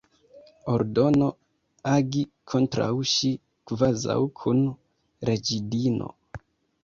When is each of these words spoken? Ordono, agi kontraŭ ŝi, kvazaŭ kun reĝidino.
Ordono, 0.75 1.25
agi 1.89 2.23
kontraŭ 2.53 2.87
ŝi, 3.11 3.31
kvazaŭ 3.71 4.17
kun 4.41 4.63
reĝidino. 5.31 6.09